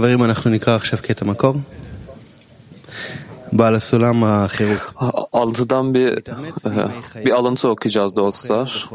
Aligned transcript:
חברים, 0.00 0.24
אנחנו 0.24 0.50
נקרא 0.50 0.74
עכשיו 0.74 0.98
קטע 1.02 1.24
מקור. 1.24 1.54
בעל 3.52 3.74
הסולם 3.74 4.24
החירות. 4.24 4.80
Altıdan 5.32 5.94
bir 5.94 6.22
bir 7.24 7.32
alıntı 7.32 7.68
okuyacağız 7.68 8.16
dostlar. 8.16 8.88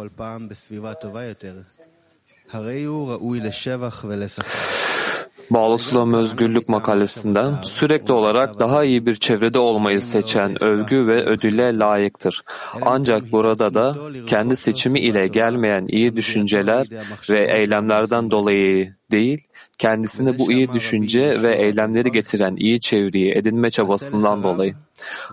Bağlı 5.51 5.77
Sulam 5.77 6.13
Özgürlük 6.13 6.69
makalesinden 6.69 7.55
sürekli 7.63 8.13
olarak 8.13 8.59
daha 8.59 8.83
iyi 8.83 9.05
bir 9.05 9.15
çevrede 9.15 9.59
olmayı 9.59 10.01
seçen 10.01 10.63
övgü 10.63 11.07
ve 11.07 11.25
ödüle 11.25 11.77
layıktır. 11.77 12.41
Ancak 12.81 13.31
burada 13.31 13.73
da 13.73 13.97
kendi 14.27 14.55
seçimi 14.55 14.99
ile 14.99 15.27
gelmeyen 15.27 15.85
iyi 15.87 16.15
düşünceler 16.15 16.87
ve 17.29 17.57
eylemlerden 17.57 18.31
dolayı 18.31 18.95
değil, 19.11 19.47
kendisine 19.77 20.39
bu 20.39 20.51
iyi 20.51 20.73
düşünce 20.73 21.41
ve 21.41 21.53
eylemleri 21.53 22.11
getiren 22.11 22.55
iyi 22.55 22.79
çevreyi 22.79 23.31
edinme 23.31 23.71
çabasından 23.71 24.43
dolayı. 24.43 24.75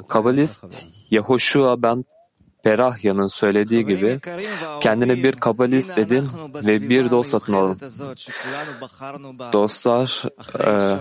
Kabalist 0.09 0.65
Yehoshua 1.11 1.83
ben 1.83 2.05
Perahya'nın 2.69 3.27
söylediği 3.27 3.87
gibi 3.87 4.21
kendine 4.81 5.23
bir 5.23 5.33
kabalist 5.33 5.99
edin 5.99 6.29
ve 6.55 6.89
bir 6.89 7.11
dost 7.11 7.31
satın 7.31 7.53
alın. 7.53 7.81
Dostlar, 9.53 10.25
e, 10.61 11.01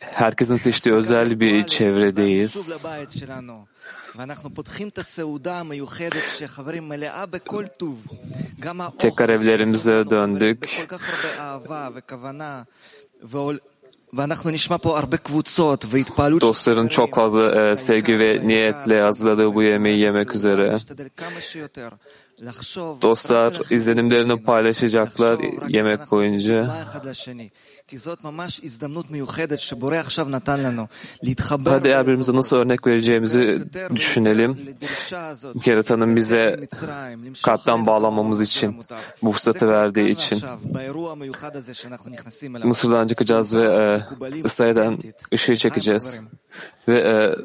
herkesin 0.00 0.56
seçtiği 0.56 0.94
özel 0.94 1.40
bir 1.40 1.66
çevredeyiz. 1.66 2.84
Tekrar 8.98 9.28
evlerimize 9.28 10.10
döndük. 10.10 10.86
Dostların 16.40 16.88
çok 16.88 17.14
fazla 17.14 17.70
e, 17.70 17.76
sevgi 17.76 18.18
ve 18.18 18.40
niyetle 18.44 19.00
hazırladığı 19.00 19.54
bu 19.54 19.62
yemeği 19.62 19.98
yemek 19.98 20.34
üzere. 20.34 20.76
Dostlar 23.02 23.60
izlenimlerini 23.70 24.42
paylaşacaklar 24.42 25.38
yemek 25.68 26.10
boyunca. 26.10 26.86
Hadi 31.66 31.88
eğer 31.88 32.02
birbirimize 32.02 32.36
nasıl 32.36 32.56
örnek 32.56 32.86
vereceğimizi 32.86 33.64
düşünelim. 33.94 34.58
Yaratanın 35.66 36.16
bize 36.16 36.68
kalpten 37.44 37.86
bağlanmamız 37.86 38.40
için, 38.40 38.82
bu 39.22 39.32
fırsatı 39.32 39.68
verdiği 39.68 40.08
için. 40.08 40.42
Mısır'dan 42.64 43.08
çıkacağız 43.08 43.54
ve 43.54 43.62
e, 43.62 44.36
İsrail'den 44.44 44.98
ışığı 45.34 45.56
çekeceğiz. 45.56 46.20
Ve 46.88 46.98
e, 46.98 47.36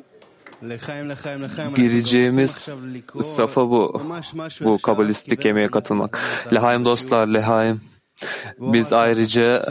gireceğimiz 1.75 2.75
safa 3.21 3.69
bu. 3.69 4.01
Bu 4.61 4.77
kabalistik 4.77 5.45
yemeğe 5.45 5.67
katılmak. 5.67 6.19
Lehaim 6.53 6.85
dostlar, 6.85 7.27
lehaim. 7.27 7.81
Biz 8.59 8.93
ayrıca 8.93 9.63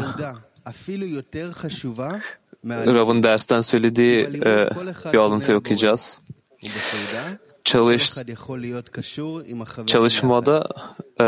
Rav'ın 2.66 3.22
dersten 3.22 3.60
söylediği 3.60 4.24
e, 4.44 4.70
bir 5.12 5.18
alıntı 5.18 5.56
okuyacağız. 5.56 6.18
Çalış, 7.64 8.14
çalışmada 9.86 10.68
e, 11.20 11.24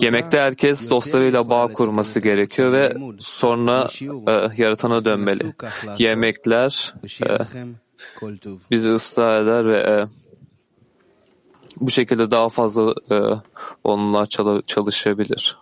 yemekte 0.00 0.38
herkes 0.38 0.90
dostlarıyla 0.90 1.50
bağ 1.50 1.72
kurması 1.72 2.20
gerekiyor 2.20 2.72
ve 2.72 2.96
sonra 3.18 3.88
e, 4.28 4.62
yaratana 4.62 5.04
dönmeli. 5.04 5.54
Yemekler 5.98 6.94
e, 7.22 7.38
bizi 8.70 8.88
ıslah 8.88 9.42
eder 9.42 9.68
ve 9.68 9.78
e, 9.78 10.06
bu 11.80 11.90
şekilde 11.90 12.30
daha 12.30 12.48
fazla 12.48 12.94
e, 13.10 13.16
onunla 13.84 14.26
çalışabilir. 14.66 15.56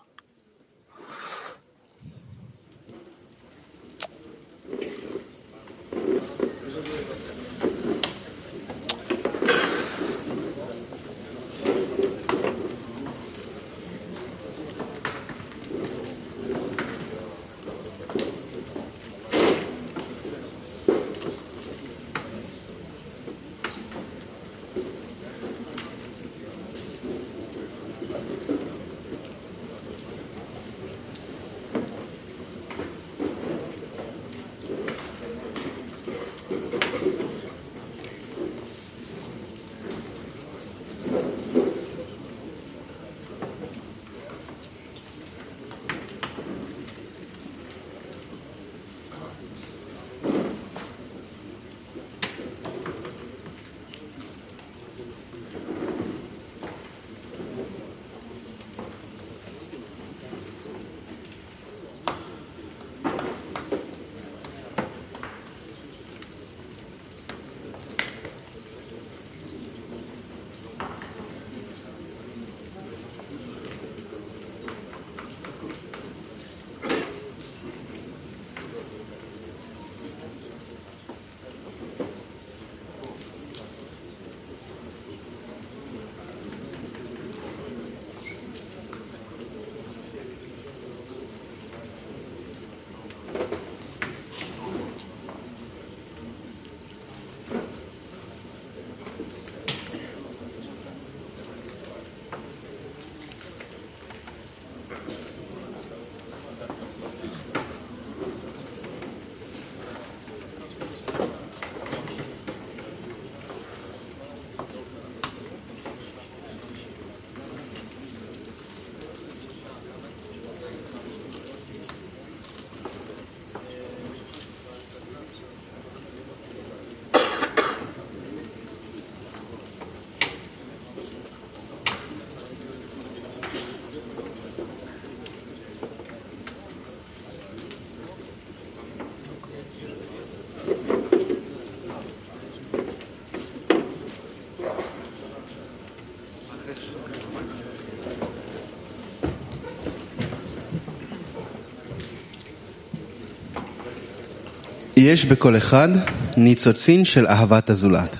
יש 154.98 155.26
בכל 155.26 155.58
אחד 155.58 155.90
ניצוצין 156.38 157.06
של 157.06 157.28
אהבת 157.28 157.70
הזולת. 157.70 158.18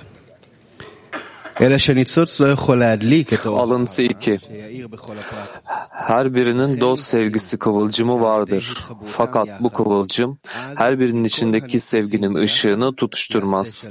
אלא 1.60 1.78
שניצוץ 1.78 2.40
לא 2.40 2.46
יכול 2.46 2.78
להדליק 2.78 3.32
את 3.32 3.46
האור 3.46 3.60
Alıntı 3.60 4.02
2. 4.02 4.38
שיאיר 4.38 4.88
בכל 4.88 5.12
הפרט. 5.12 5.62
Her 6.08 6.34
birinin 6.34 6.80
dost 6.80 7.04
sevgisi 7.06 7.56
kıvılcımı 7.58 8.20
vardır. 8.20 8.84
Fakat 9.04 9.48
bu 9.60 9.70
kıvılcım 9.70 10.38
her 10.76 11.00
birinin 11.00 11.24
içindeki 11.24 11.80
sevginin 11.80 12.34
ışığını 12.34 12.94
tutuşturmaz. 12.96 13.88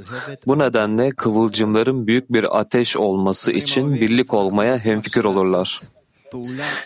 Bu 0.47 0.59
nedenle 0.59 1.11
kıvılcımların 1.11 2.07
büyük 2.07 2.33
bir 2.33 2.59
ateş 2.59 2.97
olması 2.97 3.51
için 3.51 3.93
birlik 3.93 4.33
olmaya 4.33 4.77
hemfikir 4.77 5.23
olurlar. 5.23 5.81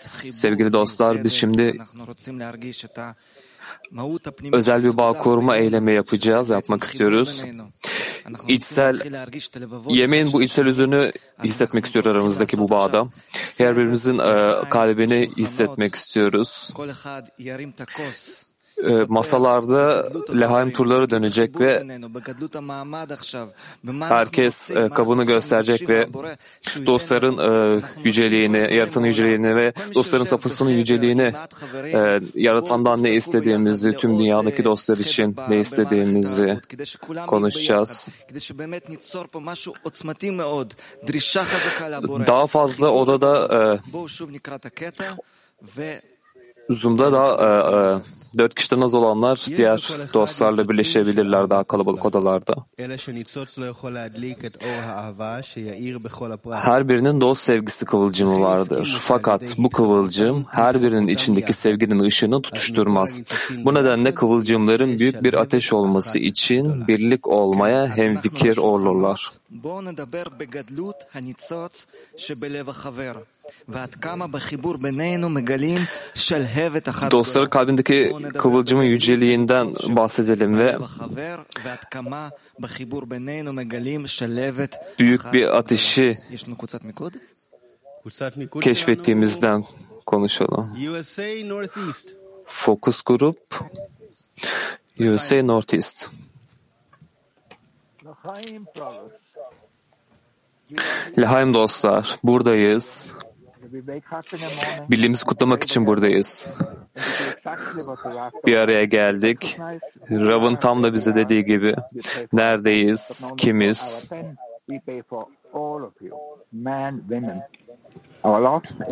Sevgili 0.02 0.72
dostlar, 0.72 1.24
biz 1.24 1.32
şimdi 1.32 1.78
özel 4.51 4.83
bir 4.83 4.97
bağ 4.97 5.13
koruma 5.13 5.57
eylemi 5.57 5.93
yapacağız, 5.93 6.49
yapmak 6.49 6.83
istiyoruz. 6.83 7.43
İçsel, 8.47 8.99
yemeğin 9.89 10.33
bu 10.33 10.43
içsel 10.43 10.65
yüzünü 10.65 11.11
hissetmek 11.43 11.85
istiyor 11.85 12.05
aramızdaki 12.05 12.57
bu 12.57 12.69
bağda. 12.69 13.07
Her 13.57 13.77
birimizin 13.77 14.17
e, 14.17 14.69
kalbini 14.69 15.29
hissetmek 15.37 15.95
istiyoruz 15.95 16.73
e, 18.89 19.05
masalarda 19.07 20.09
lehaim 20.39 20.71
turları 20.71 21.09
dönecek 21.09 21.59
ve 21.59 21.83
herkes 24.01 24.71
e, 24.71 24.89
kabını 24.89 25.23
gösterecek 25.23 25.89
ve 25.89 26.07
dostların 26.85 27.37
e, 27.37 27.81
yüceliğini, 28.03 28.73
yaratanın 28.73 29.05
yüceliğini 29.05 29.55
ve 29.55 29.73
dostların 29.95 30.23
safısının 30.23 30.69
yüceliğini, 30.69 31.33
e, 31.83 32.19
yaratandan 32.35 33.03
ne 33.03 33.13
istediğimizi, 33.13 33.93
tüm 33.97 34.19
dünyadaki 34.19 34.63
dostlar 34.63 34.97
için 34.97 35.35
ne 35.49 35.59
istediğimizi 35.59 36.61
konuşacağız. 37.27 38.07
Daha 42.27 42.47
fazla 42.47 42.89
odada 42.89 43.31
e, 43.57 43.79
Zoom'da 46.69 47.11
da 47.13 47.25
e, 47.37 47.47
e, 47.75 48.20
dört 48.37 48.55
kişiden 48.55 48.81
az 48.81 48.95
olanlar 48.95 49.45
diğer 49.57 49.91
dostlarla 50.13 50.69
birleşebilirler 50.69 51.49
daha 51.49 51.63
kalabalık 51.63 52.05
odalarda. 52.05 52.55
Her 56.51 56.89
birinin 56.89 57.21
dost 57.21 57.41
sevgisi 57.41 57.85
kıvılcımı 57.85 58.41
vardır. 58.41 58.97
Fakat 59.01 59.41
bu 59.57 59.69
kıvılcım 59.69 60.45
her 60.49 60.81
birinin 60.83 61.07
içindeki 61.07 61.53
sevginin 61.53 61.99
ışığını 61.99 62.41
tutuşturmaz. 62.41 63.21
Bu 63.57 63.73
nedenle 63.73 64.13
kıvılcımların 64.13 64.99
büyük 64.99 65.23
bir 65.23 65.33
ateş 65.33 65.73
olması 65.73 66.19
için 66.19 66.87
birlik 66.87 67.27
olmaya 67.27 67.97
hemfikir 67.97 68.57
olurlar. 68.57 69.40
בואו 69.50 69.80
נדבר 69.80 70.22
בגדלות 70.38 71.04
הניצוץ 71.14 71.86
שבלב 72.16 72.68
החבר, 72.68 73.12
ועד 73.68 73.94
כמה 73.94 74.26
בחיבור 74.26 74.76
בינינו 74.76 75.28
מגלים 75.28 75.78
שלהבת 76.14 76.88
אחת 76.88 77.10
Dostların 77.12 77.50
kalbindeki 77.50 78.12
kıvılcımın 78.38 78.84
yüceliğinden 78.84 79.74
bahsedelim 79.88 80.58
ve 80.58 80.78
büyük 84.98 85.32
bir 85.32 85.56
ateşi 85.58 86.18
keşfettiğimizden 88.60 89.64
konuşalım. 90.06 90.76
Fokus 92.46 93.02
grup 93.02 93.38
USA 95.00 95.42
Northeast. 95.42 96.10
Lehaim 101.19 101.53
dostlar, 101.53 102.19
buradayız. 102.23 103.13
Birliğimizi 104.89 105.25
kutlamak 105.25 105.63
için 105.63 105.87
buradayız. 105.87 106.53
Bir 108.45 108.55
araya 108.57 108.85
geldik. 108.85 109.57
Rav'ın 110.09 110.55
tam 110.55 110.83
da 110.83 110.93
bize 110.93 111.15
dediği 111.15 111.45
gibi 111.45 111.75
neredeyiz, 112.33 113.31
kimiz? 113.37 114.09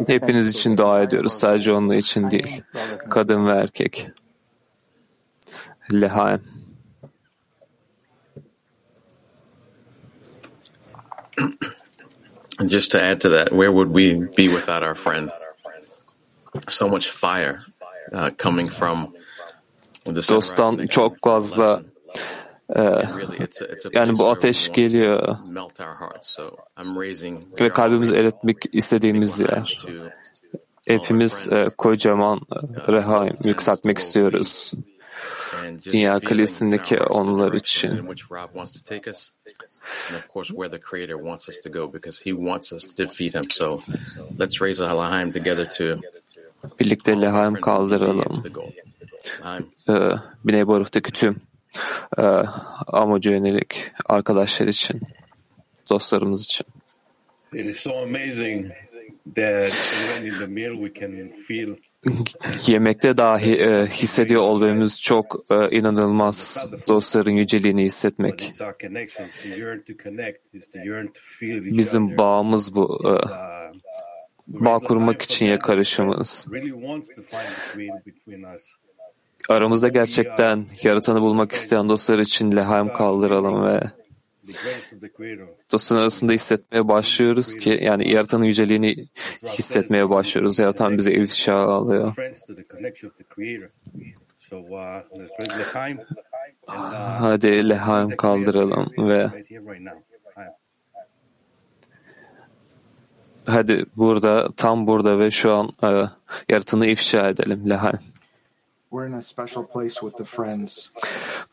Hepiniz 0.07 0.55
için 0.55 0.77
dua 0.77 1.01
ediyoruz. 1.01 1.33
Sadece 1.33 1.73
onun 1.73 1.91
için 1.91 2.31
değil. 2.31 2.63
Kadın 3.09 3.47
ve 3.47 3.51
erkek. 3.51 4.07
Lehaim. 5.93 6.58
Just 12.67 12.91
to 12.91 13.01
add 13.01 13.21
to 13.21 13.29
that, 13.29 13.51
where 13.51 13.71
would 13.71 13.89
we 13.89 14.27
be 14.35 14.47
without 14.47 14.83
our 14.83 14.95
friend? 14.95 15.31
So 16.67 16.87
much 16.87 17.09
fire 17.09 17.63
uh, 18.11 18.31
coming 18.37 18.69
from 18.69 19.13
Dosttan 20.05 20.87
çok 20.87 21.17
fazla 21.23 21.81
e, 22.75 22.81
yani 23.95 24.17
bu 24.17 24.27
ateş 24.29 24.71
geliyor 24.71 25.37
ve 27.61 27.69
kalbimizi 27.69 28.15
eritmek 28.15 28.57
istediğimiz 28.71 29.39
yer. 29.39 29.77
Hepimiz 30.87 31.47
e, 31.51 31.69
kocaman 31.77 32.37
e, 32.37 32.91
rehaim 32.93 33.37
yükseltmek 33.43 33.97
istiyoruz. 33.97 34.73
Dünya 35.85 36.19
kalesindeki 36.19 36.97
onlar 36.97 37.53
için. 37.53 37.89
And 40.09 40.17
of 40.17 40.27
course, 40.33 40.49
where 40.49 40.69
the 40.69 40.79
Creator 40.79 41.15
wants 41.15 41.49
us 41.49 41.59
to 41.59 41.69
go 41.69 41.93
because 41.93 42.25
He 42.25 42.33
wants 42.33 42.73
us 42.73 42.83
to 42.83 43.03
defeat 43.03 43.35
Him. 43.35 43.43
So 43.49 43.81
let's 44.39 44.61
raise 44.61 44.83
a 44.83 44.93
Lahaim 44.97 45.33
together 45.33 45.69
to 45.69 46.01
birlikte 46.79 47.21
Lahaim 47.21 47.53
kaldıralım. 47.53 48.43
Ee, 49.89 49.93
Biney 50.43 50.67
Baruch'taki 50.67 51.11
tüm 51.11 51.41
e, 52.17 52.21
amaca 52.87 53.31
yönelik 53.31 53.91
arkadaşlar 54.05 54.67
için, 54.67 55.01
dostlarımız 55.89 56.45
için. 56.45 56.67
It 57.53 57.65
is 57.65 57.79
so 57.79 57.97
amazing 58.03 58.71
Yemekte 62.67 63.17
dahi 63.17 63.55
e, 63.55 63.85
hissediyor 63.85 64.41
olmamız 64.41 65.01
çok 65.01 65.43
e, 65.51 65.77
inanılmaz 65.77 66.67
dostların 66.87 67.31
yüceliğini 67.31 67.83
hissetmek. 67.83 68.51
Bizim 71.77 72.17
bağımız 72.17 72.75
bu. 72.75 73.01
E, 73.05 73.13
bağ 74.47 74.79
kurmak 74.79 75.21
için 75.21 75.45
yakarışımız. 75.45 76.45
Aramızda 79.49 79.87
gerçekten 79.87 80.65
yaratanı 80.83 81.21
bulmak 81.21 81.51
isteyen 81.51 81.89
dostlar 81.89 82.19
için 82.19 82.51
lehaim 82.55 82.93
kaldıralım 82.93 83.67
ve 83.67 83.81
dostun 85.71 85.95
arasında 85.95 86.33
hissetmeye 86.33 86.87
başlıyoruz 86.87 87.55
ki 87.55 87.79
yani 87.81 88.13
yaratanın 88.13 88.43
yüceliğini 88.43 88.95
hissetmeye 89.43 90.09
başlıyoruz. 90.09 90.59
Yaratan 90.59 90.97
bize 90.97 91.11
ifşa 91.13 91.55
alıyor. 91.55 92.15
Hadi 97.19 97.69
lehaim 97.69 98.17
kaldıralım 98.17 98.91
ve 98.97 99.29
hadi 103.47 103.85
burada 103.97 104.49
tam 104.57 104.87
burada 104.87 105.19
ve 105.19 105.31
şu 105.31 105.53
an 105.53 105.69
e, 105.83 106.09
yaratanı 106.49 106.85
ifşa 106.85 107.29
edelim 107.29 107.69
lehaim. 107.69 107.99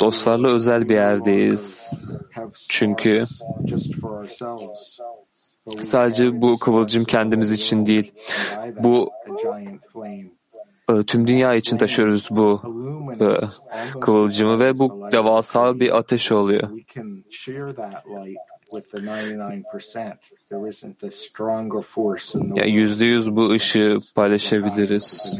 Dostlarla 0.01 0.49
özel 0.49 0.89
bir 0.89 0.95
yerdeyiz. 0.95 1.93
Çünkü 2.69 3.25
sadece 5.79 6.41
bu 6.41 6.59
kıvılcım 6.59 7.05
kendimiz 7.05 7.53
için 7.53 7.87
değil. 7.87 8.13
Bu 8.83 9.11
e, 10.91 11.03
tüm 11.03 11.27
dünya 11.27 11.55
için 11.55 11.77
taşıyoruz 11.77 12.29
bu 12.31 12.61
e, 13.21 13.27
kıvılcımı 14.01 14.61
ve 14.61 14.79
bu 14.79 15.09
devasa 15.13 15.81
bir 15.81 15.97
ateş 15.97 16.33
oluyor. 16.33 16.69
Yani 22.55 22.71
yüzde 22.71 23.05
yüz 23.05 23.37
bu 23.37 23.51
ışığı 23.51 23.99
paylaşabiliriz. 24.15 25.33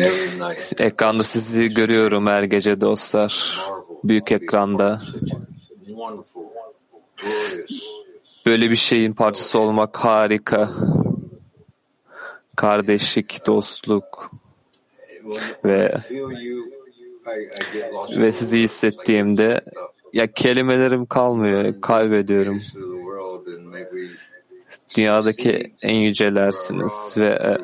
Every 0.00 0.38
night. 0.38 0.80
Ekranda 0.80 1.24
sizi 1.24 1.68
görüyorum 1.68 2.26
her 2.26 2.42
gece 2.42 2.80
dostlar. 2.80 3.60
Büyük 4.04 4.32
ekranda. 4.32 5.02
Böyle 8.46 8.70
bir 8.70 8.76
şeyin 8.76 9.12
parçası 9.12 9.58
olmak 9.58 9.96
harika. 9.96 10.70
Kardeşlik, 12.56 13.46
dostluk. 13.46 14.30
ve 15.64 15.94
ve 18.18 18.32
sizi 18.32 18.58
hissettiğimde 18.58 19.60
ya 20.12 20.26
kelimelerim 20.26 21.06
kalmıyor, 21.06 21.80
kaybediyorum. 21.80 22.62
Dünyadaki 24.96 25.72
en 25.82 25.98
yücelersiniz 25.98 27.14
ve 27.16 27.26
e, 27.26 27.58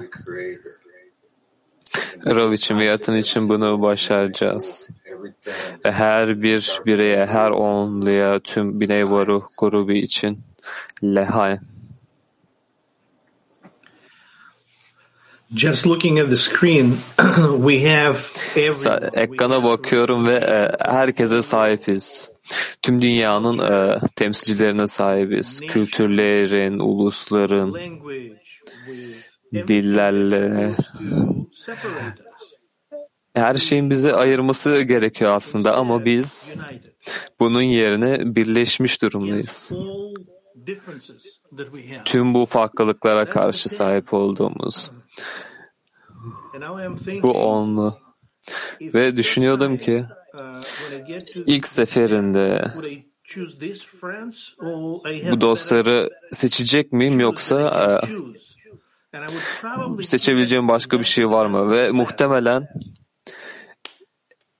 Rav 2.26 2.52
için 2.52 2.78
ve 2.78 2.84
yaratan 2.84 3.16
için 3.16 3.48
bunu 3.48 3.82
başaracağız. 3.82 4.88
Ve 5.86 5.92
her 5.92 6.42
bir 6.42 6.80
bireye, 6.86 7.26
her 7.26 7.50
onluya, 7.50 8.40
tüm 8.40 8.80
Biney 8.80 9.10
Varuh 9.10 9.42
grubu 9.58 9.92
için 9.92 10.38
lehay. 11.04 11.58
Ekrana 19.12 19.64
bakıyorum 19.64 20.26
ve 20.26 20.34
e, 20.34 20.70
herkese 20.90 21.42
sahibiz. 21.42 22.30
Tüm 22.82 23.02
dünyanın 23.02 23.58
e, 23.58 24.00
temsilcilerine 24.16 24.86
sahibiz. 24.86 25.60
Kültürlerin, 25.60 26.78
ulusların, 26.78 27.74
dillerle. 29.52 30.74
Her 33.34 33.54
şeyin 33.54 33.90
bizi 33.90 34.12
ayırması 34.12 34.82
gerekiyor 34.82 35.32
aslında 35.34 35.76
ama 35.76 36.04
biz 36.04 36.58
bunun 37.40 37.62
yerine 37.62 38.36
birleşmiş 38.36 39.02
durumdayız. 39.02 39.72
Tüm 42.04 42.34
bu 42.34 42.46
farklılıklara 42.46 43.28
karşı 43.28 43.68
sahip 43.68 44.14
olduğumuz 44.14 44.90
Bu 47.22 47.32
onlu. 47.32 47.98
Ve 48.80 49.16
düşünüyordum 49.16 49.78
ki 49.78 50.04
uh, 50.34 50.40
ilk 51.46 51.68
seferinde 51.68 52.72
bu 55.30 55.40
dostları 55.40 56.10
seçecek 56.32 56.92
miyim 56.92 57.20
yoksa 57.20 58.00
probably 59.60 60.04
seçebileceğim 60.04 60.68
başka 60.68 61.00
bir 61.00 61.04
şey 61.04 61.30
var 61.30 61.46
mı? 61.46 61.70
Ve 61.70 61.90
muhtemelen 61.90 62.68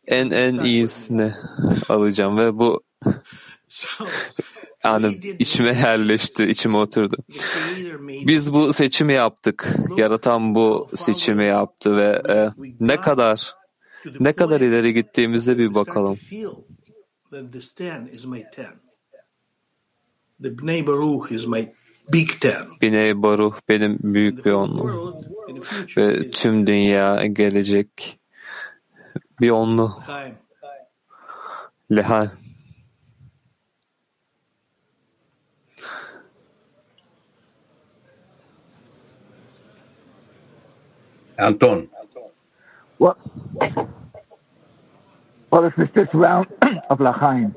en 0.07 0.31
en 0.31 0.61
iyisini 0.61 1.35
alacağım 1.89 2.39
ve 2.39 2.59
bu 2.59 2.83
Yani 4.85 5.21
içime 5.39 5.69
yerleşti, 5.79 6.45
içime 6.45 6.77
oturdu. 6.77 7.17
Biz 8.09 8.53
bu 8.53 8.73
seçimi 8.73 9.13
yaptık. 9.13 9.77
Yaratan 9.97 10.55
bu 10.55 10.89
seçimi 10.95 11.45
yaptı 11.45 11.97
ve 11.97 12.23
e, 12.29 12.51
ne 12.81 12.97
kadar 12.97 13.55
ne 14.21 14.33
kadar 14.33 14.61
ileri 14.61 14.95
gittiğimizde 14.95 15.59
bir 15.59 15.75
bakalım. 15.75 16.19
Bnei 22.83 23.23
Baruch 23.23 23.57
benim 23.69 23.99
büyük 24.03 24.47
bir 24.47 24.51
onlu 24.53 25.15
ve 25.97 26.31
tüm 26.31 26.67
dünya 26.67 27.27
gelecek 27.27 28.19
bir 29.41 29.51
onlu. 29.51 30.03
Lehal. 31.91 32.29
Anton. 41.39 41.89
Well, 42.99 43.17
well, 45.51 45.65
it's 45.65 45.93
this 45.93 46.15
round 46.15 46.47
of 46.91 46.99
Lachaim. 46.99 47.55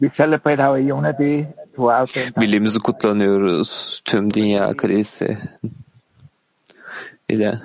We 0.00 0.08
celebrate 0.10 0.60
our 0.60 0.78
unity 0.78 1.46
throughout 1.74 2.12
the 2.14 2.32
Birliğimizi 2.40 2.78
kutlanıyoruz 2.78 4.00
tüm 4.04 4.30
dünya 4.30 4.76
kalesi 4.76 5.38
ile. 7.28 7.60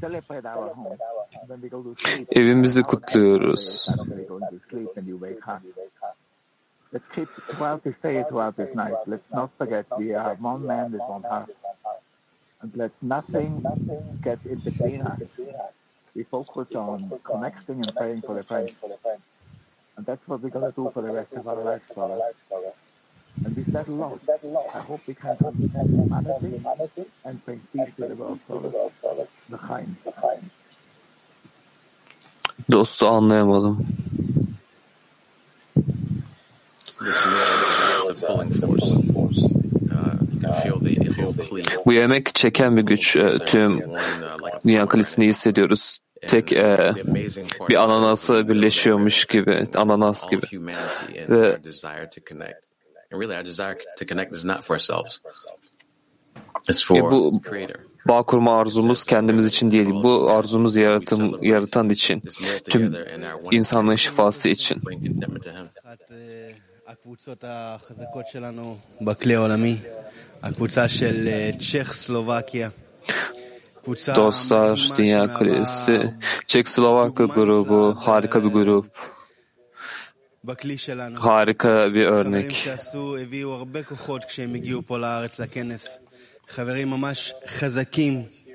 celebrate 0.00 0.46
our 0.46 0.74
home. 0.74 0.96
When 1.46 1.60
we 1.60 1.68
go 1.68 1.82
to 1.82 1.94
sleep, 1.96 2.28
Evimizi 2.32 2.82
kutluyoruz. 2.82 3.88
Let's 6.92 7.08
keep 7.08 7.28
throughout 7.50 7.84
this 7.84 7.94
day, 8.02 8.24
throughout 8.28 8.56
this 8.56 8.74
night. 8.74 8.94
Let's 9.06 9.30
not 9.32 9.50
forget 9.58 9.86
we 9.98 10.14
are 10.14 10.34
one 10.40 10.66
man 10.66 10.92
with 10.92 11.02
one 11.02 11.22
heart. 11.22 11.50
And 12.62 12.76
let 12.76 12.92
nothing 13.00 13.62
nothing 13.62 14.20
get 14.22 14.38
in 14.44 14.58
between 14.58 15.00
us. 15.02 15.40
We 16.14 16.24
focus 16.24 16.74
on 16.74 17.10
connecting 17.24 17.84
and 17.84 17.94
praying 17.96 18.22
for 18.22 18.34
the 18.34 18.42
friends. 18.42 18.76
And 19.96 20.06
that's 20.06 20.26
what 20.28 20.42
we're 20.42 20.50
going 20.50 20.70
to 20.70 20.76
do 20.76 20.90
for 20.92 21.02
the 21.02 21.10
rest 21.10 21.32
of 21.32 21.46
our 21.48 21.56
lives, 21.56 21.84
Father. 21.94 22.20
And 23.44 23.56
we 23.56 23.64
said 23.72 23.88
a 23.88 23.92
lot. 23.92 24.20
I 24.74 24.78
hope 24.80 25.00
we 25.06 25.14
can 25.14 25.36
understand 25.44 25.88
humanity 26.42 27.04
and 27.24 27.44
bring 27.44 27.60
peace 27.72 27.94
to 27.96 28.08
the 28.08 28.14
world, 28.14 28.40
Father. 28.46 29.26
The 29.48 29.56
Chaim. 29.56 29.96
Dostu 32.68 33.06
anlayamadım. 33.06 33.86
This 37.00 37.26
meal 37.26 38.10
is 38.10 38.22
a 38.22 38.26
pulling 38.26 38.52
force. 39.12 39.42
Uh, 39.90 40.16
you 40.32 40.40
can 40.40 40.52
feel 40.62 40.78
the 40.78 40.78
feel 40.78 40.78
cleave. 40.78 40.99
Bu 40.99 40.99
yemek 41.92 42.34
çeken 42.34 42.76
bir 42.76 42.82
güç. 42.82 43.16
e, 43.16 43.38
Tüm 43.46 43.80
dünya 44.64 44.86
kalesini 44.88 45.26
hissediyoruz. 45.26 45.98
Tek 46.26 46.52
e, 46.52 46.92
bir 47.70 47.74
ananası 47.82 48.48
birleşiyormuş 48.48 49.24
gibi, 49.24 49.66
ananas 49.76 50.30
gibi. 50.30 50.46
Ve- 51.30 51.58
E, 56.98 57.10
bu-. 57.10 57.42
Bağ 58.08 58.22
kurma 58.22 58.58
arzumuz 58.60 59.04
kendimiz 59.04 59.46
için 59.46 59.70
değil. 59.70 59.88
Bu 59.90 60.30
arzumuz 60.30 60.76
yaratım, 60.76 61.38
yaratan 61.42 61.90
için. 61.90 62.20
Tüm 62.70 62.82
insanlığın 63.56 63.96
şifası 63.96 64.48
için. 64.48 64.82
Dostlar 74.16 74.90
Dünya 74.98 75.34
Kulesi, 75.34 76.14
Çek 76.46 76.68
Slovakya 76.68 77.26
grubu 77.26 77.96
harika 78.00 78.44
bir 78.44 78.48
grup. 78.48 78.86
Harika 81.20 81.94
bir 81.94 82.06
örnek. 82.06 82.68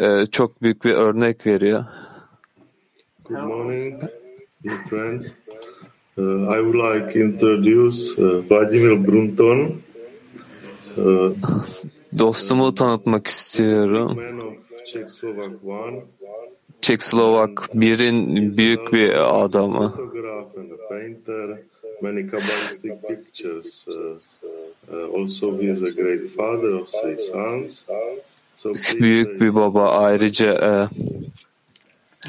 e, 0.01 0.05
e, 0.05 0.27
çok 0.27 0.63
büyük 0.63 0.85
bir 0.85 0.93
örnek 0.93 1.47
veriyor. 1.47 1.85
Good 3.29 3.39
morning, 3.39 3.99
dear 4.65 4.89
friends. 4.91 5.33
Uh, 6.19 6.23
I 6.23 6.61
would 6.61 6.77
like 6.77 7.13
to 7.13 7.19
introduce 7.19 8.19
uh, 8.19 8.43
Vladimir 8.51 9.07
Brunton, 9.07 9.81
uh, 10.97 11.33
Dostumu 12.19 12.75
tanıtmak 12.75 13.27
istiyorum. 13.27 14.19
Çekoslovak 16.81 17.69
birin 17.75 18.57
büyük 18.57 18.93
bir 18.93 19.43
adamı. 19.45 19.95
Uh, 24.91 25.07
also, 25.19 25.57
he 25.59 25.69
is 25.69 25.83
a 25.83 25.93
great 25.93 26.31
father 26.37 26.75
of 26.75 26.89
three 26.91 27.19
sons. 27.19 27.87
So 28.55 28.75
Büyük 29.01 29.29
say 29.29 29.41
bir 29.41 29.55
baba 29.55 29.89
ayrıca 29.91 30.53
e, 30.53 30.89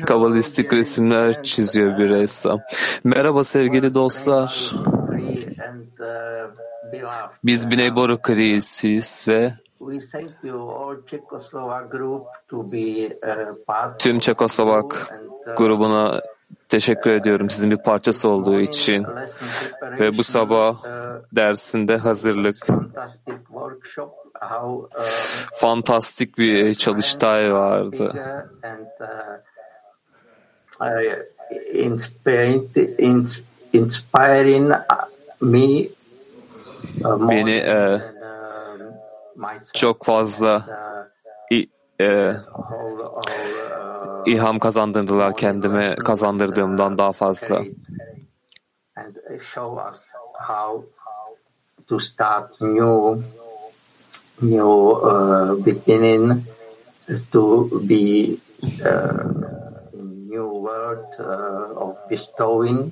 kabalistik 0.06 0.74
resimler 0.74 1.44
çiziyor 1.44 1.98
bir 1.98 2.10
ressam. 2.10 2.60
Merhaba 3.04 3.44
sevgili 3.44 3.94
dostlar. 3.94 4.72
Biz 7.44 7.72
Biney 7.72 7.96
Boru 7.96 8.22
Kriyesiyiz 8.22 9.26
ve 9.28 9.54
Tüm 14.00 14.20
Çekoslovak 14.20 15.14
grubuna 15.58 16.22
teşekkür 16.74 17.10
ediyorum 17.10 17.50
sizin 17.50 17.72
bir 17.72 17.78
parçası 17.78 18.30
olduğu 18.30 18.60
için 18.60 19.06
ve 20.00 20.18
bu 20.18 20.24
sabah 20.24 20.84
dersinde 21.36 21.98
hazırlık 21.98 22.68
fantastik 25.54 26.38
bir 26.38 26.74
çalıştay 26.74 27.54
vardı. 27.54 28.14
Beni 37.30 37.56
e, 37.56 38.02
çok 39.74 40.06
fazla 40.06 40.66
e, 42.04 42.36
ilham 44.26 44.60
kazandırdılar 44.60 45.36
kendime 45.36 45.96
kazandırdığımdan 45.96 46.98
daha 46.98 47.12
fazla. 47.12 47.64
to 51.88 52.00
start 52.00 52.50
new 52.62 53.24
new 54.42 54.74
uh, 55.04 55.56
beginning 55.64 56.44
to 57.32 57.70
be 57.86 58.38
uh, 58.86 59.24
new 60.02 60.48
world 60.66 61.06
uh, 61.20 61.84
of 61.84 61.98
bestowing 62.10 62.92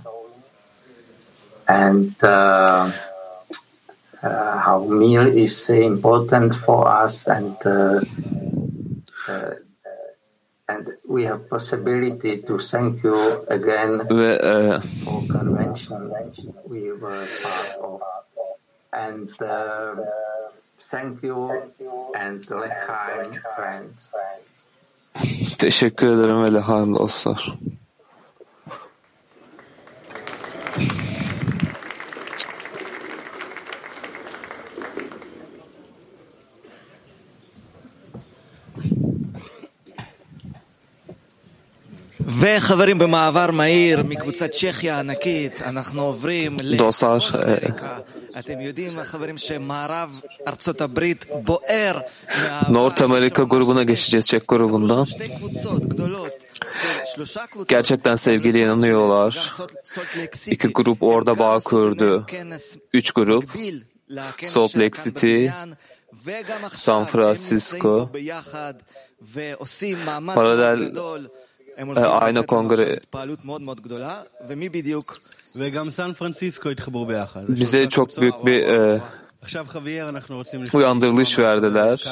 and 1.68 2.14
uh, 2.24 2.92
uh, 4.24 4.58
how 4.60 4.86
meal 4.86 5.26
is 5.26 5.70
important 5.70 6.56
for 6.56 6.88
us 6.88 7.28
and 7.28 7.56
Uh, 9.32 9.56
uh, 9.86 10.74
and 10.74 10.88
we 11.08 11.24
have 11.26 11.50
possibility 11.50 12.42
to 12.48 12.60
thank 12.60 13.04
you 13.04 13.46
again 13.48 14.02
uh, 14.02 14.82
for 15.04 15.22
ve 15.28 15.70
and 18.94 19.30
teşekkür 25.58 26.08
ederim 26.08 26.44
ve 26.44 26.54
Lechheim 26.54 26.96
dostlar. 26.96 27.58
Dostlar, 46.80 47.32
North 52.70 53.02
Amerika 53.02 53.44
grubuna 53.44 53.84
geçeceğiz, 53.84 54.26
Çek 54.28 54.48
grubundan. 54.48 55.08
Gerçekten 57.68 58.16
sevgili 58.16 58.62
inanıyorlar. 58.62 59.52
İki 60.48 60.68
grup 60.68 61.04
orada 61.04 61.40
bağ 61.40 61.60
kurdu. 61.60 62.26
Üç 62.94 63.12
grup. 63.12 63.46
Salt 64.42 64.78
Lake 64.78 65.02
City, 65.04 65.48
San 66.74 67.06
Francisco, 67.06 68.10
paralel 70.36 70.96
aynı 72.08 72.46
kongre 72.46 73.00
bize 77.48 77.90
çok 77.90 78.22
büyük 78.22 78.46
bir 78.46 78.64
e, 78.68 79.02
uyandırılış 80.74 81.40
verdiler. 81.40 82.04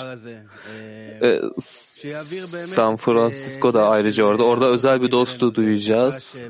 E, 1.21 1.41
San 2.67 2.97
Francisco 2.97 3.73
da 3.73 3.89
ayrıca 3.89 4.23
orada. 4.23 4.43
Orada 4.43 4.67
özel 4.67 5.01
bir 5.01 5.12
dostu 5.12 5.55
duyacağız. 5.55 6.43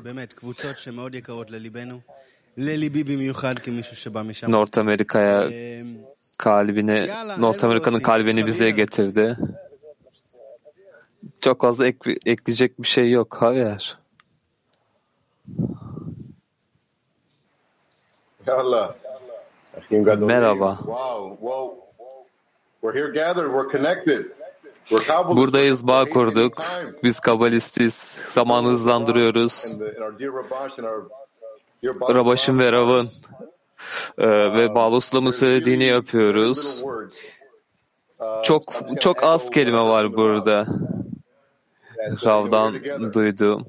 North 4.52 4.78
Amerika'ya 4.78 5.50
kalbini, 6.38 7.10
North 7.38 7.64
Amerika'nın 7.64 8.00
kalbini 8.00 8.46
bize 8.46 8.72
getirdi. 8.72 9.38
Çok 11.42 11.62
fazla 11.62 11.88
ek, 11.88 12.18
ekleyecek 12.26 12.82
bir 12.82 12.88
şey 12.88 13.12
yok. 13.12 13.38
Javier. 13.42 13.98
Yallah. 18.48 18.96
Merhaba. 20.20 20.80
Buradayız, 25.36 25.88
bağ 25.88 26.06
kurduk. 26.06 26.62
Biz 27.04 27.20
kabalistiz. 27.20 27.94
Zamanı 28.26 28.68
hızlandırıyoruz. 28.68 29.66
Rabaş'ın 32.10 32.60
ve 32.60 32.72
Rav'ın 32.72 33.10
e, 34.18 34.28
ve 34.28 34.76
Bağloslam'ın 34.76 35.32
söylediğini 35.32 35.84
yapıyoruz. 35.84 36.84
Uh, 38.20 38.44
Çok 38.44 38.74
çok 39.00 39.24
az 39.24 39.50
kelime 39.50 39.82
var 39.82 40.14
burada. 40.14 40.68
Rav'dan 42.26 42.74
Him. 42.74 43.66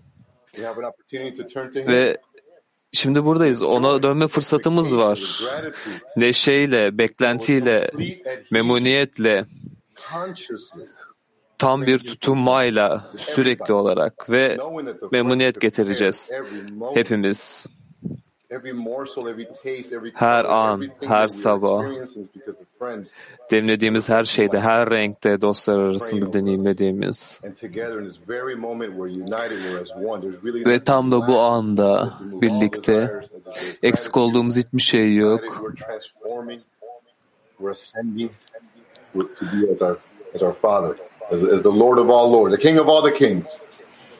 Ve 1.86 2.16
şimdi 2.92 3.24
buradayız. 3.24 3.62
Ona 3.62 4.02
dönme 4.02 4.28
fırsatımız 4.28 4.96
var. 4.96 5.42
Neşeyle, 6.16 6.98
beklentiyle, 6.98 7.90
memnuniyetle, 8.50 9.44
tam 11.58 11.86
bir 11.86 11.98
tutunmayla 11.98 13.10
sürekli 13.16 13.72
olarak 13.72 14.30
ve 14.30 14.58
memnuniyet 15.12 15.60
getireceğiz. 15.60 16.30
Hepimiz. 16.94 17.66
Her 20.14 20.44
an, 20.44 20.88
her 21.00 21.28
sabah. 21.28 21.84
Demlediğimiz 23.50 24.08
her 24.08 24.24
şeyde, 24.24 24.60
her 24.60 24.90
renkte 24.90 25.40
dostlar 25.40 25.78
arasında 25.78 26.32
deneyimlediğimiz. 26.32 27.40
Ve 30.66 30.80
tam 30.80 31.12
da 31.12 31.28
bu 31.28 31.38
anda 31.38 32.12
birlikte 32.20 33.20
eksik 33.82 34.16
olduğumuz 34.16 34.56
hiçbir 34.56 34.82
şey 34.82 35.14
yok. 35.14 35.62
As 41.32 41.62
the 41.62 41.68
Lord 41.68 41.98
of 41.98 42.10
all 42.10 42.32
lords, 42.32 42.56
the 42.56 42.62
King 42.62 42.80
of 42.80 42.88
all 42.88 43.02
the 43.02 43.14
kings. 43.14 43.46
So 43.46 44.19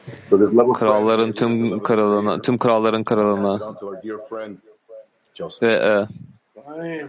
Kralların 0.73 1.31
tüm 1.31 1.83
kralına, 1.83 2.41
tüm 2.41 2.57
kralların 2.57 3.03
kralına 3.03 3.75
Joseph. 5.35 5.61
ve 5.61 5.73
e, 5.73 6.07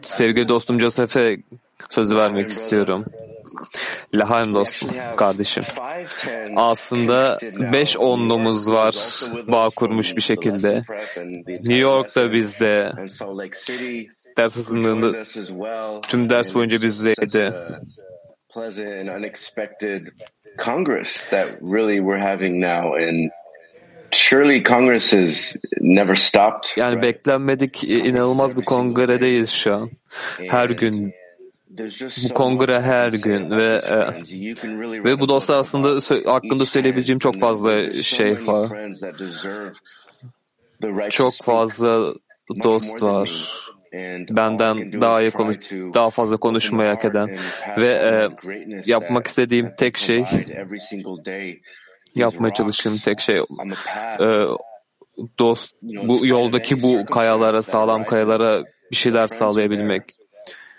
sevgili 0.02 0.48
dostum 0.48 0.80
Joseph'e 0.80 1.36
sözü 1.90 2.16
vermek 2.16 2.50
istiyorum. 2.50 3.04
Lahaim 4.14 4.54
dostum, 4.54 4.90
kardeşim. 5.16 5.62
Aslında 6.56 7.38
beş 7.72 7.96
onlumuz 7.96 8.70
var 8.70 8.96
bağ 9.48 9.68
kurmuş 9.76 10.16
bir 10.16 10.20
şekilde. 10.20 10.82
New 11.46 11.74
York'ta 11.74 12.32
bizde 12.32 12.92
ders 14.36 14.56
hazırlığında 14.56 15.22
tüm 16.02 16.30
ders 16.30 16.54
boyunca 16.54 16.82
bizdeydi. 16.82 17.54
Pleasant 18.52 18.88
and 18.88 19.10
unexpected 19.10 20.02
Congress 20.56 21.26
that 21.30 21.46
really 21.60 22.00
we're 22.00 22.18
having 22.18 22.60
now. 22.60 22.94
And 22.94 23.30
surely 24.12 24.60
Congress 24.60 25.10
has 25.12 25.56
never 25.80 26.14
stopped. 26.14 26.76
Yani 26.76 27.02
beklenmedik 27.02 27.84
inanılmaz 27.84 28.56
bir 28.56 28.62
kongredeyiz 28.62 29.50
şu 29.50 29.74
an. 29.74 29.90
Her 30.50 30.70
gün 30.70 31.14
bu 32.22 32.34
kongre 32.34 32.80
her 32.80 33.12
gün 33.12 33.50
ve 33.50 33.80
e, 33.84 35.04
ve 35.04 35.20
bu 35.20 35.28
dostlar 35.28 35.56
aslında 35.56 35.88
hakkında 36.32 36.66
söyleyebileceğim 36.66 37.18
çok 37.18 37.40
fazla 37.40 37.94
şey 37.94 38.46
var. 38.46 38.70
Çok 41.10 41.34
fazla 41.42 42.14
dost 42.62 43.02
var. 43.02 43.30
Benden 44.31 45.00
daha 45.00 45.22
iyi 45.22 45.31
konuş, 45.31 45.57
daha 45.70 46.11
fazla 46.11 46.37
konuşmayı 46.37 46.88
hak 46.88 47.05
eden 47.05 47.37
ve 47.78 47.87
e, 47.87 48.28
yapmak 48.87 49.26
istediğim 49.26 49.74
tek 49.76 49.98
şey, 49.98 50.24
yapmaya 52.14 52.55
çalıştığım 52.55 52.96
tek 53.05 53.20
şey 53.20 53.37
e, 53.37 54.44
dost 55.38 55.74
bu 55.83 56.26
yoldaki 56.26 56.83
bu 56.83 57.07
kayalara, 57.07 57.62
sağlam 57.62 58.05
kayalara 58.05 58.64
bir 58.90 58.96
şeyler 58.96 59.28
sağlayabilmek. 59.28 60.02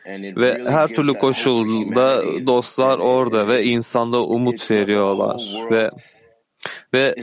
Ve 0.08 0.64
her 0.68 0.88
türlü 0.88 1.14
koşulda 1.14 2.24
dostlar 2.48 3.00
orada 3.00 3.48
ve 3.48 3.64
insanda 3.64 4.24
umut 4.24 4.72
veriyorlar 4.72 5.42
ve 5.72 5.90
ve 6.94 7.16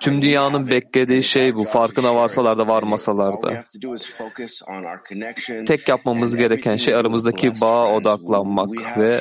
tüm 0.00 0.22
dünyanın 0.22 0.70
beklediği 0.70 1.22
şey 1.22 1.54
bu. 1.54 1.64
Farkına 1.64 2.14
varsalar 2.14 2.58
da 2.58 2.68
varmasalar 2.68 3.42
da. 3.42 3.64
Tek 5.66 5.88
yapmamız 5.88 6.36
gereken 6.36 6.76
şey 6.76 6.94
aramızdaki 6.94 7.60
bağa 7.60 7.86
odaklanmak 7.86 8.70
ve 8.98 9.20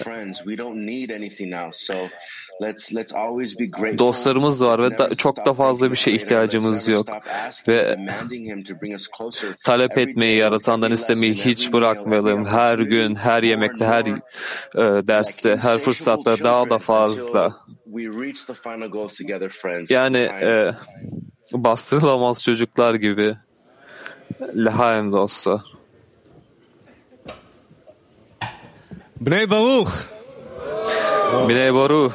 dostlarımız 3.97 4.63
var 4.63 4.83
ve 4.83 4.97
da, 4.97 5.15
çok 5.15 5.45
da 5.45 5.53
fazla 5.53 5.91
bir 5.91 5.95
şey 5.95 6.15
ihtiyacımız 6.15 6.87
yok. 6.87 7.07
Ve 7.67 7.97
talep 9.65 9.97
etmeyi, 9.97 10.37
yaratandan 10.37 10.91
istemeyi 10.91 11.33
hiç 11.33 11.73
bırakmayalım. 11.73 12.45
Her 12.45 12.79
gün, 12.79 13.15
her 13.15 13.43
yemekte, 13.43 13.85
her 13.85 14.05
e, 14.05 15.07
derste, 15.07 15.57
her 15.57 15.79
fırsatta 15.79 16.43
daha 16.43 16.69
da 16.69 16.79
fazla. 16.79 17.51
Yani 19.89 20.17
e, 20.17 20.73
bastırılamaz 21.53 22.43
çocuklar 22.43 22.93
gibi. 22.95 23.35
Lehaim 24.55 25.11
dostlar. 25.11 25.61
Bnei 29.19 29.49
Baruch. 29.49 29.91
Bnei 31.49 31.73
Baruch. 31.73 32.13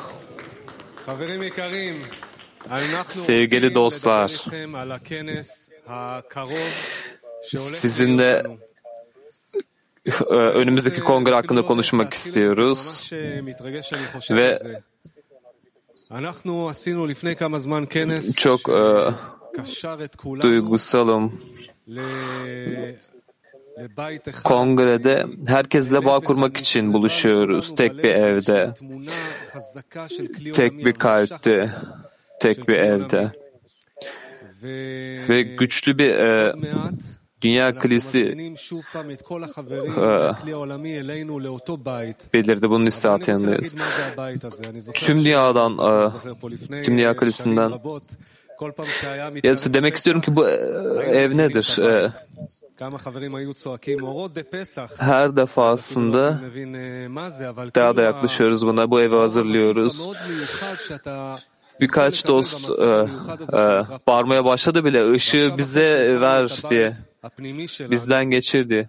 Sevgili 3.08 3.74
dostlar, 3.74 4.44
sizinle 7.42 8.42
e, 10.06 10.34
önümüzdeki 10.34 11.00
kongre 11.00 11.34
hakkında 11.34 11.62
konuşmak 11.62 12.14
istiyoruz 12.14 13.10
ve 14.30 14.58
çok 18.36 18.68
e, 18.68 19.12
duygusalım. 20.42 21.40
Kongrede 24.44 25.26
herkesle 25.46 26.04
bağ 26.04 26.20
kurmak 26.20 26.56
için 26.56 26.92
buluşuyoruz. 26.92 27.74
Tek 27.74 27.98
bir 27.98 28.10
evde, 28.10 28.74
tek 30.52 30.72
bir 30.72 30.92
kalpte, 30.92 31.70
tek 32.40 32.68
bir 32.68 32.76
evde. 32.76 33.32
Ve 35.28 35.42
güçlü 35.42 35.98
bir 35.98 36.10
e, 36.10 36.54
dünya 37.44 37.78
kilisi 37.78 38.18
e, 39.96 40.30
belirdi. 42.32 42.70
Bunun 42.70 42.86
istihat 42.86 43.28
yanındayız. 43.28 43.74
Tüm 44.94 45.24
dünyadan, 45.24 45.72
e, 45.72 46.82
tüm 46.84 46.98
dünya 46.98 47.16
kilisinden 47.16 47.72
ya 49.42 49.54
demek 49.74 49.96
istiyorum 49.96 50.20
ki 50.20 50.36
bu 50.36 50.48
ev 50.48 51.36
nedir? 51.36 51.78
Her 54.98 55.36
defasında 55.36 56.40
daha 57.74 57.96
da 57.96 58.02
yaklaşıyoruz 58.02 58.66
buna. 58.66 58.90
Bu 58.90 59.00
evi 59.00 59.16
hazırlıyoruz. 59.16 60.06
Birkaç 61.80 62.26
dost 62.26 62.80
e, 62.80 62.84
e, 62.84 63.84
bağırmaya 64.06 64.44
başladı 64.44 64.84
bile 64.84 65.12
ışığı 65.12 65.54
bize 65.58 66.20
ver 66.20 66.62
diye. 66.70 66.96
Bizden 67.90 68.24
geçir 68.30 68.68
diye. 68.68 68.88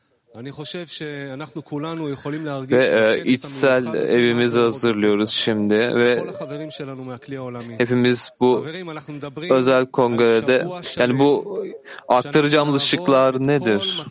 Ve 2.77 2.85
e, 2.85 3.23
içsel 3.31 3.85
evimizi 3.93 4.59
hazırlıyoruz 4.59 5.29
şimdi 5.29 5.73
ve 5.75 6.23
hepimiz 7.77 8.29
bu 8.39 8.65
özel 9.49 9.85
kongrede 9.85 10.67
yani 10.99 11.19
bu 11.19 11.63
aktaracağımız 12.07 12.75
ışıklar 12.75 13.47
nedir? 13.47 14.01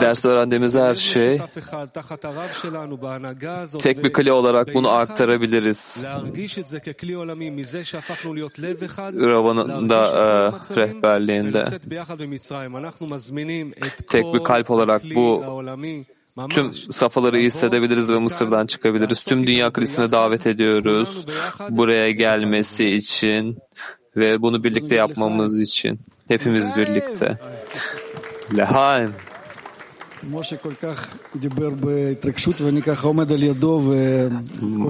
Ders 0.00 0.24
öğrendiğimiz 0.24 0.74
her 0.74 0.94
şey 0.94 1.40
tek 3.78 4.04
bir 4.04 4.12
kli 4.12 4.32
olarak 4.32 4.74
bunu 4.74 4.88
aktarabiliriz. 4.90 6.04
Ravan'ın 9.22 9.90
da 9.90 10.06
e, 10.06 10.76
rehberliğinde 10.76 11.64
tek 14.08 14.34
bir 14.34 14.44
kalp 14.44 14.70
olarak 14.70 15.02
bu 15.14 15.44
Tüm 16.50 16.74
safhaları 16.74 17.36
hissedebiliriz 17.36 18.10
ve 18.12 18.18
Mısır'dan 18.18 18.66
çıkabiliriz. 18.66 19.24
Tüm 19.24 19.46
dünya 19.46 19.72
kilisine 19.72 20.10
davet 20.10 20.46
ediyoruz 20.46 21.26
buraya 21.70 22.10
gelmesi 22.10 22.86
için 22.86 23.58
ve 24.16 24.42
bunu 24.42 24.64
birlikte 24.64 24.94
yapmamız 24.94 25.60
için. 25.60 26.00
Hepimiz 26.28 26.76
birlikte. 26.76 27.38
Lehaim. 28.56 29.12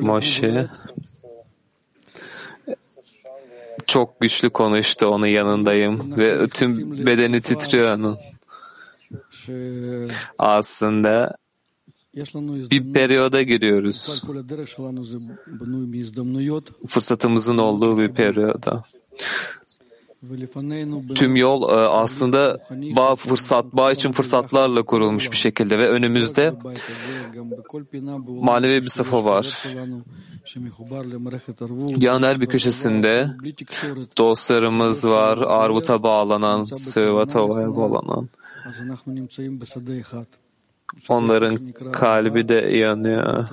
Moshe 0.01 0.67
çok 3.87 4.21
güçlü 4.21 4.51
konuştu 4.51 5.07
onun 5.07 5.27
yanındayım 5.27 6.19
ve 6.19 6.49
tüm 6.49 7.07
bedeni 7.07 7.41
titriyor 7.41 7.95
onun. 7.95 8.19
Aslında 10.39 11.37
bir 12.71 12.93
periyoda 12.93 13.43
giriyoruz. 13.43 14.23
Fırsatımızın 16.89 17.59
olduğu 17.59 17.99
bir 17.99 18.09
periyoda. 18.09 18.83
Tüm 21.15 21.37
yol 21.37 21.63
aslında 22.03 22.59
bağ 22.97 23.17
fırsat, 23.17 23.65
bağ 23.73 23.93
için 23.93 24.13
fırsatlarla 24.13 24.83
kurulmuş 24.83 25.31
bir 25.33 25.37
şekilde 25.37 25.79
ve 25.79 25.89
önümüzde 25.89 26.55
manevi 28.27 28.83
bir 28.83 28.89
safa 28.89 29.25
var. 29.25 29.65
Dünyanın 31.89 32.23
her 32.23 32.41
bir 32.41 32.47
köşesinde 32.47 33.29
dostlarımız 34.19 35.05
var, 35.05 35.39
arvuta 35.39 36.03
bağlanan, 36.03 36.65
sıvatovaya 36.65 37.77
bağlanan. 37.77 38.29
Onların 41.09 41.73
kalbi 41.93 42.49
de 42.49 42.55
yanıyor. 42.55 43.49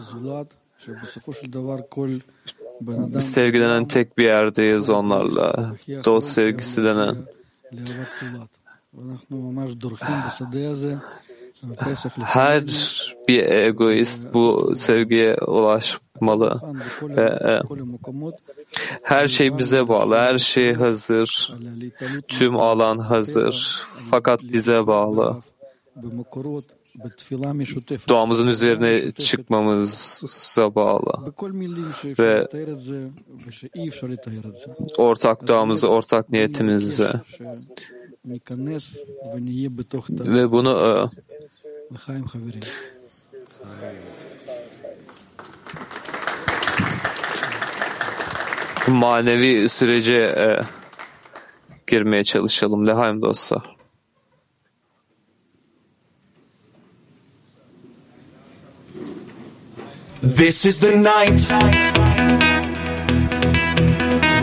Sevgi 3.19 3.59
denen 3.59 3.87
tek 3.87 4.17
bir 4.17 4.23
yerdeyiz 4.23 4.89
onlarla. 4.89 5.75
Dost 6.05 6.29
sevgisi 6.29 6.83
denen. 6.83 7.15
Her 12.23 12.63
bir 13.27 13.43
egoist 13.43 14.21
bu 14.33 14.73
sevgiye 14.75 15.35
ulaşmalı. 15.35 16.61
Ve 17.01 17.61
her 19.03 19.27
şey 19.27 19.57
bize 19.57 19.87
bağlı. 19.87 20.15
Her 20.15 20.37
şey 20.37 20.73
hazır. 20.73 21.53
Tüm 22.27 22.57
alan 22.57 22.97
hazır. 22.97 23.81
Fakat 24.11 24.43
bize 24.43 24.87
bağlı 24.87 25.41
doğamızın 28.09 28.47
üzerine 28.47 29.11
çıkmamıza 29.11 30.75
bağlı. 30.75 31.33
Ve 32.19 32.47
ortak 34.97 35.47
doğamızı, 35.47 35.87
ortak 35.87 36.29
niyetimizi 36.29 37.07
ve 40.09 40.51
bunu 40.51 41.05
manevi 48.87 49.69
sürece 49.69 50.59
girmeye 51.87 52.23
çalışalım. 52.23 52.87
Lehaim 52.87 53.21
dostlar. 53.21 53.76
This 60.35 60.65
is 60.65 60.81
the 60.81 60.93
night 60.93 61.39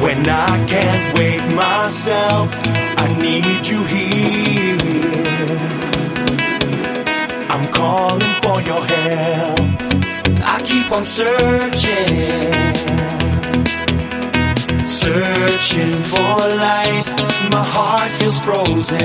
when 0.01 0.27
I 0.27 0.65
can't 0.67 1.15
wake 1.15 1.47
myself. 1.55 2.57
I 2.57 3.15
need 3.21 3.67
you 3.67 3.85
here. 3.85 4.79
I'm 7.51 7.71
calling 7.71 8.35
for 8.43 8.63
your 8.63 8.83
help. 8.87 9.61
I 10.47 10.63
keep 10.65 10.91
on 10.91 11.05
searching, 11.05 12.53
searching 14.87 15.99
for 15.99 16.39
light. 16.65 17.05
My 17.51 17.63
heart 17.63 18.11
feels 18.13 18.41
frozen 18.41 19.03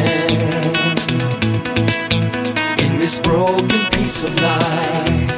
in 2.85 2.99
this 2.99 3.19
broken 3.19 3.85
piece 3.91 4.23
of 4.23 4.33
life. 4.41 5.28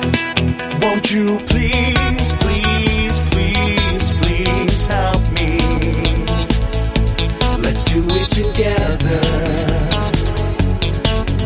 Don't 0.94 1.10
you 1.14 1.40
please, 1.46 2.34
please, 2.34 3.22
please, 3.32 4.12
please 4.18 4.88
help 4.88 5.22
me? 5.32 5.58
Let's 7.60 7.86
do 7.86 8.04
it 8.10 8.28
together. 8.28 9.22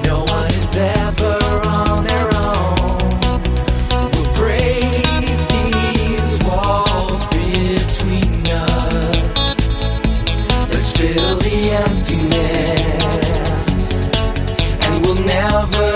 No 0.04 0.24
one 0.24 0.48
is 0.48 0.76
ever 0.78 1.38
on 1.64 2.06
their 2.06 2.28
own. 2.34 2.98
We'll 4.14 4.34
break 4.34 5.06
these 5.54 6.38
walls 6.44 7.22
between 7.28 8.48
us. 8.48 9.68
Let's 10.74 10.92
fill 10.92 11.38
the 11.38 11.70
emptiness, 11.86 13.26
and 14.82 15.06
we'll 15.06 15.24
never. 15.24 15.95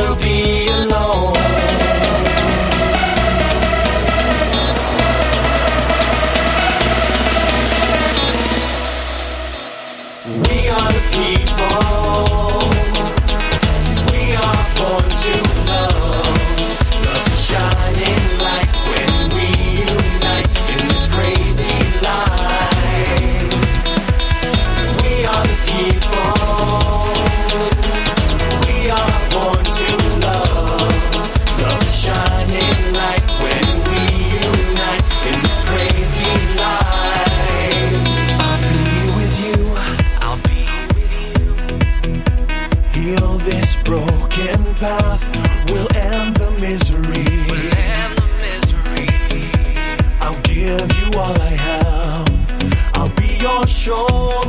show. 53.90 54.49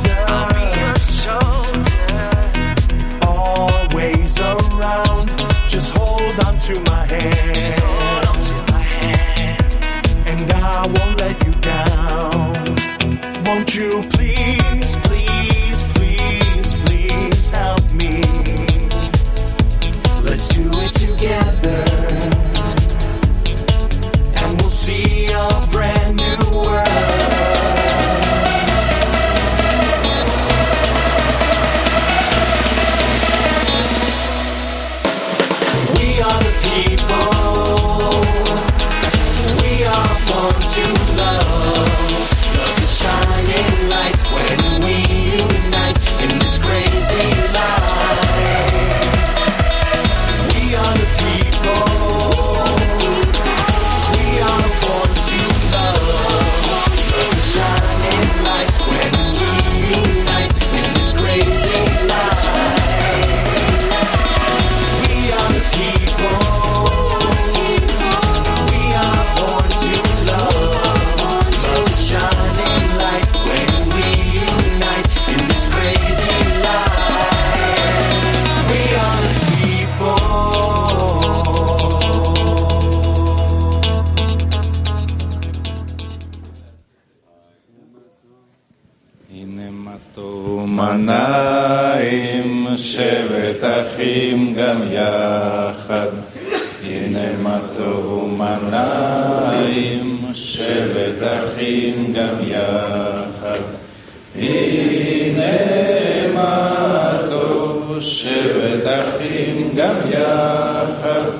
שבט 108.50 108.86
אחים 108.86 109.70
גם 109.76 109.94
יחד. 110.10 111.30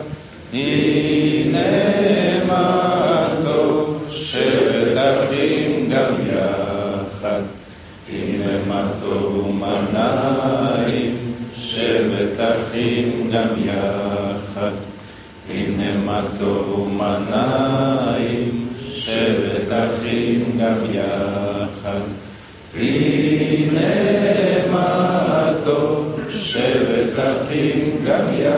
הנה 0.52 1.64
מה 2.46 3.28
טוב, 3.44 4.04
שבט 4.10 4.96
אחים 4.96 5.88
גם 5.90 6.14
יחד. 6.26 7.40
הנה 8.12 8.52
מה 8.68 8.90
טוב 9.02 9.46
ומה 9.46 9.80
נעים, 9.92 11.16
שבט 11.56 12.40
אחים 12.40 13.30
גם 13.32 13.48
יחד. 13.64 14.70
הנה 15.50 15.98
מה 16.04 16.22
טוב 16.38 16.78
ומה 16.78 17.18
נעים, 17.30 18.66
שבט 18.94 19.72
אחים 19.72 20.58
גם 20.60 20.76
יחד. 20.92 21.49
Tatigamya 27.20 28.56